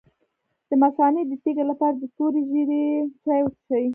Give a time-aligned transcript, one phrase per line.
[0.69, 2.85] د مثانې د تیږې لپاره د تورې ږیرې
[3.23, 3.87] چای وڅښئ